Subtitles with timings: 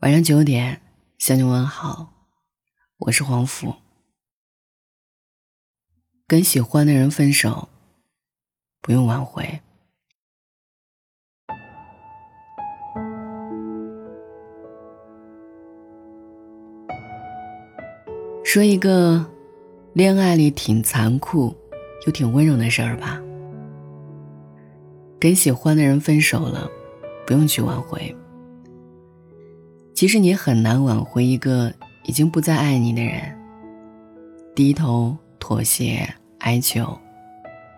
[0.00, 0.82] 晚上九点
[1.16, 2.12] 向你问好，
[2.98, 3.74] 我是黄甫。
[6.26, 7.70] 跟喜欢的人分手，
[8.82, 9.62] 不用挽回。
[18.44, 19.24] 说一个
[19.94, 21.56] 恋爱里挺残酷
[22.06, 23.18] 又挺温柔的事儿吧。
[25.18, 26.70] 跟喜欢的人分手了，
[27.26, 28.14] 不用去挽回。
[29.96, 31.72] 其实你很难挽回一个
[32.04, 33.34] 已经不再爱你的人。
[34.54, 36.06] 低头妥协
[36.40, 36.86] 哀求，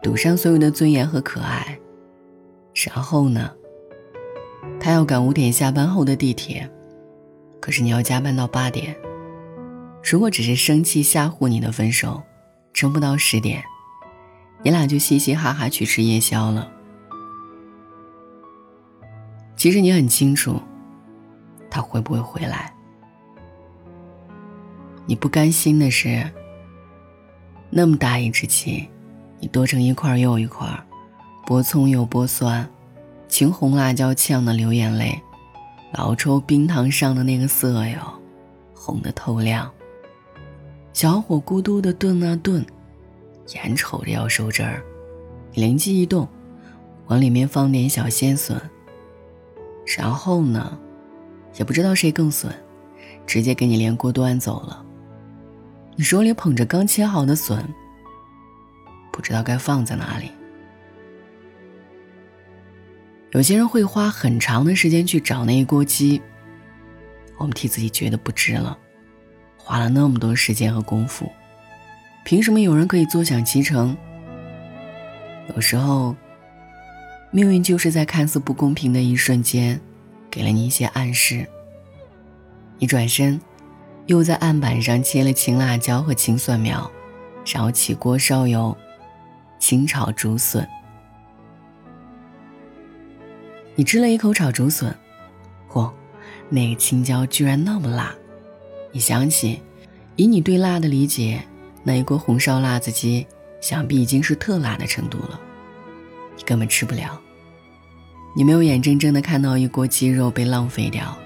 [0.02, 1.78] 赌上所有的尊严和可爱，
[2.74, 3.52] 然后呢？
[4.80, 6.68] 他要赶五点下班后的地铁，
[7.60, 8.96] 可是你要加班到八点。
[10.02, 12.20] 如果只是生气吓唬你的分手，
[12.74, 13.62] 撑不到十点，
[14.64, 16.68] 你俩就嘻嘻哈哈去吃夜宵了。
[19.54, 20.60] 其实你很清楚。
[21.78, 22.74] 他会不会回来？
[25.06, 26.28] 你不甘心的是，
[27.70, 28.88] 那么大一只鸡，
[29.38, 30.66] 你剁成一块又一块，
[31.46, 32.68] 剥葱又剥蒜，
[33.28, 35.22] 青红辣椒呛的流眼泪，
[35.92, 38.00] 老抽冰糖上的那个色哟，
[38.74, 39.70] 红的透亮。
[40.92, 42.66] 小火咕嘟的炖啊炖，
[43.54, 44.82] 眼瞅着要收汁儿，
[45.54, 46.26] 灵机一动，
[47.06, 48.60] 往里面放点小鲜笋，
[49.96, 50.76] 然后呢？
[51.58, 52.50] 也不知道谁更损，
[53.26, 54.84] 直接给你连锅端走了。
[55.96, 57.62] 你手里捧着刚切好的笋，
[59.12, 60.30] 不知道该放在哪里。
[63.32, 66.22] 有些人会花很长的时间去找那一锅鸡，
[67.36, 68.78] 我们替自己觉得不值了，
[69.56, 71.30] 花了那么多时间和功夫，
[72.24, 73.96] 凭什么有人可以坐享其成？
[75.54, 76.14] 有时候，
[77.32, 79.80] 命运就是在看似不公平的一瞬间。
[80.38, 81.44] 给了你一些暗示。
[82.78, 83.40] 你转身，
[84.06, 86.88] 又在案板上切了青辣椒和青蒜苗，
[87.44, 88.76] 然后起锅烧油，
[89.58, 90.64] 清炒竹笋。
[93.74, 94.96] 你吃了一口炒竹笋，
[95.68, 95.90] 嚯，
[96.48, 98.14] 那个青椒居然那么辣！
[98.92, 99.60] 你想起，
[100.14, 101.42] 以你对辣的理解，
[101.82, 103.26] 那一锅红烧辣子鸡，
[103.60, 105.40] 想必已经是特辣的程度了，
[106.36, 107.20] 你根本吃不了。
[108.38, 111.18] 你没有眼睁睁的看到一锅鸡肉被浪费掉，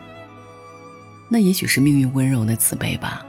[1.29, 3.23] 那也许是命运温柔的慈悲吧。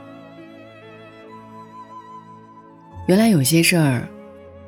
[3.06, 4.08] 原来有些事儿，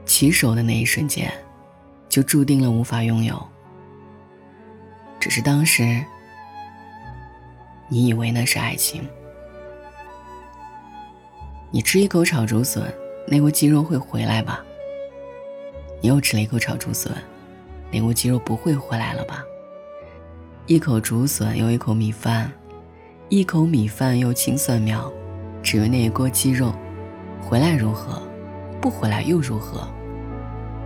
[0.04, 1.32] 起手的那一瞬间，
[2.10, 3.43] 就注定了无法拥有。
[5.19, 6.04] 只是当时，
[7.88, 9.03] 你以为那是爱情。
[11.71, 12.84] 你吃一口炒竹笋，
[13.27, 14.62] 那锅鸡肉会回来吧？
[16.03, 17.10] 你又吃了一口炒竹笋。
[17.97, 19.43] 那锅鸡肉不会回来了吧？
[20.67, 22.53] 一口竹笋又一口米饭，
[23.31, 25.11] 一口米饭又青蒜苗，
[25.62, 26.75] 只为那一锅鸡肉，
[27.41, 28.21] 回来如何？
[28.83, 29.89] 不回来又如何？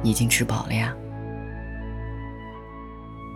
[0.02, 0.94] 你已经吃饱了呀。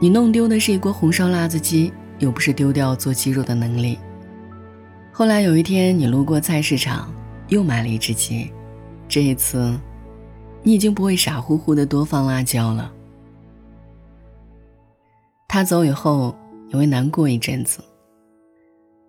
[0.00, 3.98] 你弄丢的是一锅红烧辣子鸡，又不是丢掉做鸡肉的能力。
[5.10, 7.12] 后来有一天，你路过菜市场，
[7.48, 8.52] 又买了一只鸡，
[9.08, 9.76] 这一次，
[10.62, 12.92] 你已经不会傻乎乎的多放辣椒了。
[15.54, 17.78] 他走以后，你会难过一阵子。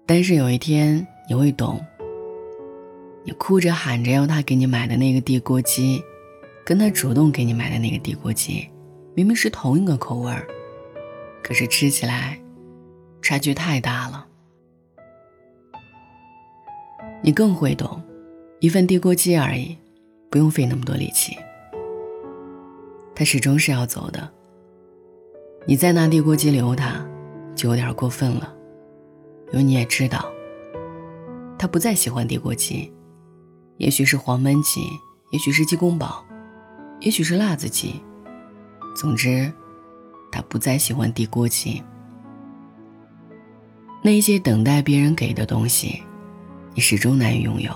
[0.06, 1.84] 但是有一天你会懂，
[3.24, 6.00] 你哭着喊着要他给你买的那个地锅鸡，
[6.64, 8.70] 跟他主动给你买的那个地锅鸡，
[9.16, 10.46] 明明是同一个口味儿，
[11.42, 12.40] 可是吃起来
[13.24, 14.28] 差距太大了。
[17.24, 18.00] 你更会懂，
[18.60, 19.76] 一份地锅鸡而已，
[20.30, 21.36] 不用费那么多力气。
[23.16, 24.32] 他始终是要走的。
[25.68, 27.04] 你再拿地锅鸡留他，
[27.56, 28.54] 就有点过分了，
[29.52, 30.32] 因为你也知道，
[31.58, 32.94] 他不再喜欢地锅鸡，
[33.78, 34.82] 也许是黄焖鸡，
[35.32, 36.24] 也许是鸡公煲，
[37.00, 38.00] 也许是辣子鸡，
[38.96, 39.52] 总之，
[40.32, 41.82] 他不再喜欢地锅鸡。
[44.04, 46.04] 那些等待别人给的东西，
[46.76, 47.72] 你始终难以拥有，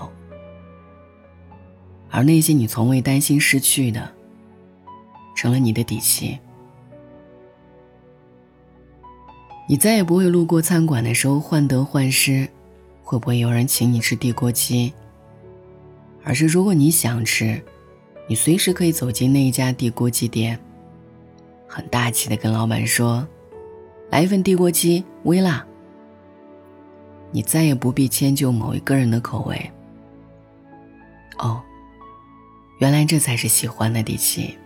[2.08, 4.14] 而那些你从未担心失去的，
[5.34, 6.38] 成了你的底气。
[9.70, 12.48] 你再也不会路过餐馆的时候患得患失，
[13.04, 14.92] 会不会有人请你吃地锅鸡？
[16.24, 17.62] 而是如果你想吃，
[18.26, 20.58] 你随时可以走进那一家地锅鸡店，
[21.68, 23.24] 很大气的跟老板说
[24.10, 25.64] ：“来一份地锅鸡，微辣。”
[27.30, 29.70] 你再也不必迁就某一个人的口味。
[31.38, 31.62] 哦，
[32.80, 34.58] 原来这才是喜欢的底气。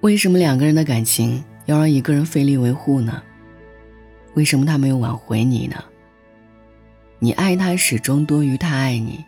[0.00, 1.40] 为什么两个人的感情？
[1.66, 3.22] 要让一个人费力维护呢？
[4.34, 5.76] 为什么他没有挽回你呢？
[7.20, 9.24] 你爱他始终多于他爱你，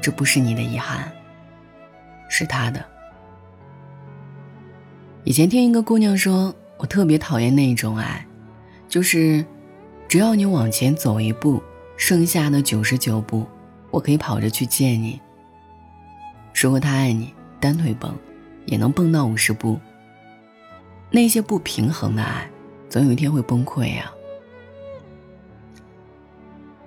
[0.00, 1.12] 这不是你的遗憾，
[2.28, 2.84] 是他的。
[5.24, 8.24] 以前听一个姑娘说，我特别讨厌那种爱，
[8.88, 9.44] 就是
[10.08, 11.60] 只要你往前走一步，
[11.96, 13.44] 剩下的九十九步，
[13.90, 15.20] 我可以跑着去见你。
[16.54, 18.16] 如果他爱你，单腿蹦，
[18.66, 19.78] 也能蹦到五十步。
[21.10, 22.50] 那些不平衡的爱。
[22.88, 24.10] 总有一天会崩溃呀！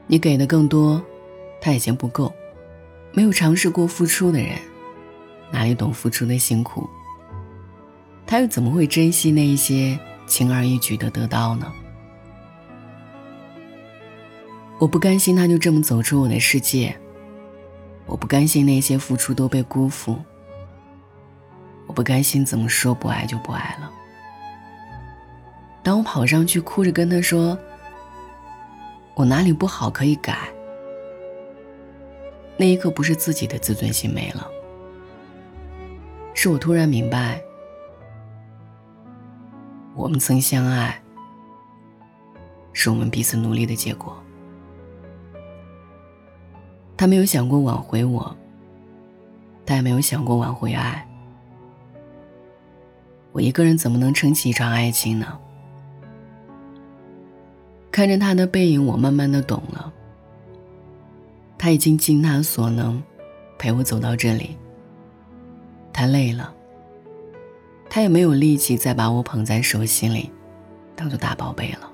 [0.07, 1.03] 你给的更多，
[1.61, 2.33] 他已经不够。
[3.11, 4.57] 没有尝试过付出的人，
[5.51, 6.89] 哪里懂付出的辛苦？
[8.25, 11.71] 他又怎么会珍惜那一些轻而易举的得到呢？
[14.79, 16.97] 我不甘心他就这么走出我的世界，
[18.05, 20.17] 我不甘心那些付出都被辜负，
[21.87, 23.91] 我不甘心怎么说不爱就不爱了。
[25.81, 27.57] 当我跑上去哭着跟他说
[29.15, 30.49] ：“我哪里不好可以改。”
[32.57, 34.45] 那一刻不是自己的自尊心没了，
[36.33, 37.41] 是我突然明白，
[39.95, 41.01] 我们曾相爱，
[42.73, 44.21] 是我们彼此努力的结果。
[46.97, 48.35] 他没有想过挽回我，
[49.65, 51.07] 他也没有想过挽回爱。
[53.31, 55.39] 我一个人怎么能撑起一场爱情呢？
[57.91, 59.91] 看着他的背影，我慢慢的懂了。
[61.57, 63.01] 他已经尽他所能，
[63.57, 64.55] 陪我走到这里。
[65.91, 66.53] 他累了，
[67.89, 70.31] 他也没有力气再把我捧在手心里，
[70.95, 71.91] 当做大宝贝了。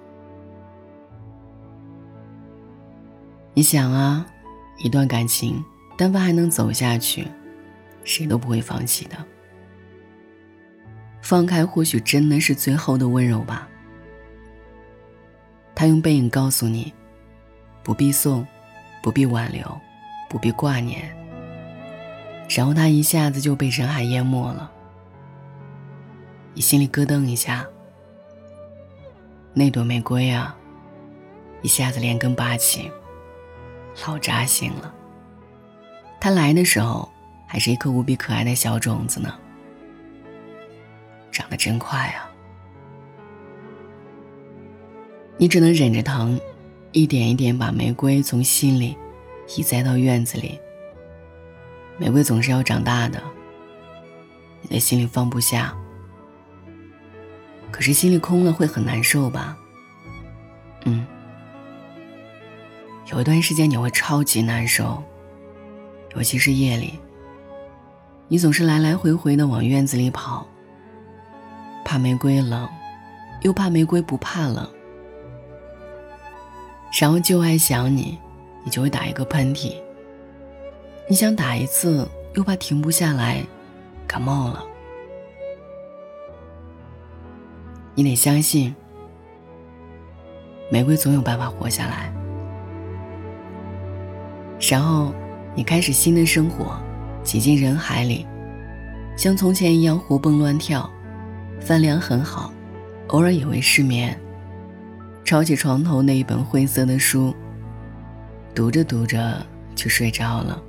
[3.53, 4.25] 你想啊，
[4.77, 5.63] 一段感情，
[5.97, 7.27] 但凡还能走下去，
[8.03, 9.15] 谁都不会放弃的。
[11.21, 13.67] 放开，或许真的是最后的温柔吧。
[15.75, 16.93] 他用背影告诉你，
[17.83, 18.47] 不必送，
[19.03, 19.79] 不必挽留，
[20.29, 21.13] 不必挂念。
[22.49, 24.71] 然后他一下子就被人海淹没了，
[26.53, 27.67] 你心里咯噔一下。
[29.53, 30.55] 那朵玫瑰啊，
[31.61, 32.91] 一下子连根拔起，
[34.07, 34.93] 老扎心了。
[36.19, 37.11] 他来的时候
[37.45, 39.33] 还是一颗无比可爱的小种子呢，
[41.31, 42.31] 长得真快啊。
[45.37, 46.39] 你只能忍着疼，
[46.93, 48.95] 一点一点把玫瑰从心里
[49.57, 50.57] 移栽到院子里。
[51.97, 53.21] 玫瑰总是要长大的，
[54.61, 55.75] 你的心里放不下，
[57.71, 59.57] 可是心里空了会很难受吧？
[60.85, 61.05] 嗯，
[63.11, 65.03] 有一段时间你会超级难受，
[66.15, 66.93] 尤其是夜里，
[68.29, 70.47] 你总是来来回回的往院子里跑，
[71.83, 72.69] 怕玫瑰冷，
[73.41, 74.69] 又怕玫瑰不怕冷。
[76.97, 78.17] 然后就爱想你，
[78.63, 79.73] 你就会打一个喷嚏。
[81.09, 83.43] 你想打一次，又怕停不下来，
[84.07, 84.63] 感冒了。
[87.95, 88.73] 你得相信，
[90.71, 92.13] 玫瑰总有办法活下来。
[94.71, 95.13] 然后
[95.53, 96.77] 你开始新的生活，
[97.23, 98.25] 挤进人海里，
[99.17, 100.89] 像从前一样活蹦乱跳，
[101.59, 102.53] 饭量很好，
[103.07, 104.17] 偶尔也会失眠。
[105.25, 107.35] 抄起床头那一本灰色的书，
[108.53, 110.61] 读着读着就睡着了。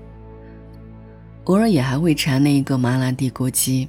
[1.45, 3.87] 偶尔也还会馋那一个麻辣地锅鸡。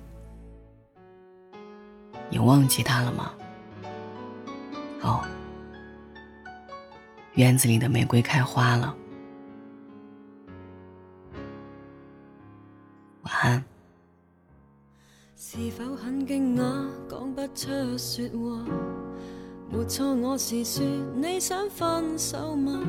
[2.30, 3.32] 你忘记他了吗？
[5.02, 5.24] 哦，
[7.36, 8.94] 院子里的玫瑰开花了。
[13.22, 13.64] 晚安。
[15.38, 18.97] 是否很惊讶，讲不出说话？
[19.70, 20.82] 没错，我是说
[21.16, 22.80] 你想分手吗？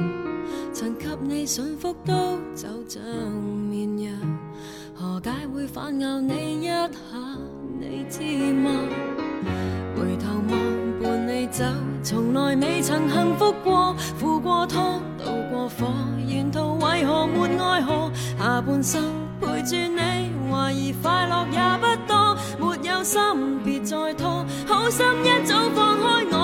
[0.73, 2.13] 曾给你信福都
[2.55, 3.03] 走像
[3.69, 4.13] 绵羊，
[4.95, 6.89] 何解会反咬你一下？
[7.81, 8.23] 你知
[8.55, 8.71] 吗？
[9.97, 11.65] 回头望伴你走，
[12.05, 15.93] 从来未曾幸福过，付过汤，渡过火，
[16.27, 18.11] 沿途为何没爱河？
[18.39, 19.03] 下半生
[19.41, 23.21] 陪住你，怀疑快乐也不多，没有心
[23.65, 26.38] 别再拖，好心一早放开我。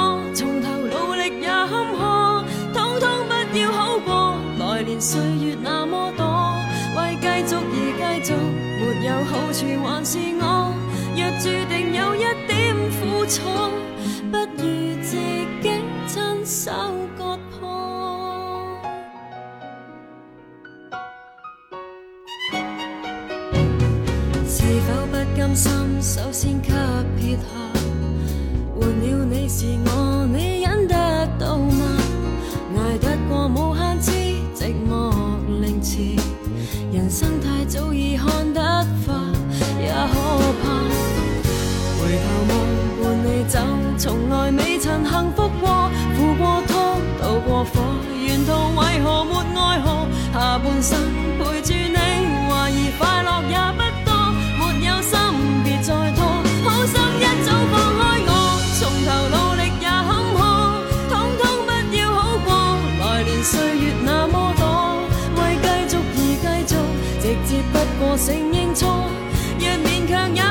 [9.54, 10.74] 处还是我。
[11.16, 13.40] 若注定有一点苦楚，
[14.32, 14.64] 不如
[15.00, 15.16] 自
[15.62, 15.70] 己
[16.08, 16.72] 亲手
[17.16, 18.72] 割破。
[24.44, 25.70] 是否不甘心，
[26.02, 26.72] 首先给
[27.16, 27.42] 撇下，
[28.74, 30.23] 换了你是我。
[50.84, 51.00] 身
[51.38, 51.96] 陪住你，
[52.46, 54.12] 怀疑快乐也不多，
[54.58, 55.16] 没有心
[55.64, 56.20] 别再拖，
[56.62, 58.30] 好心一早放开我，
[58.78, 60.38] 从头努力也坎坷，
[61.08, 62.46] 通通不要好过，
[63.00, 64.62] 来年岁月那么多，
[65.36, 65.96] 为继续
[66.44, 66.76] 而继续，
[67.22, 69.08] 直接不过承认错，
[69.58, 70.42] 若勉强也